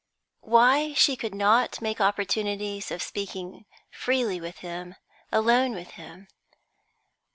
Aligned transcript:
Why 0.41 0.95
could 0.95 0.97
she 0.97 1.17
not 1.31 1.79
make 1.79 2.01
opportunities 2.01 2.89
of 2.89 3.03
speaking 3.03 3.65
freely 3.91 4.41
with 4.41 4.57
him, 4.65 4.95
alone 5.31 5.75
with 5.75 5.91
him? 5.91 6.27